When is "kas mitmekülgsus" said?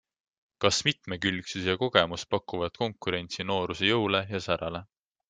0.63-1.67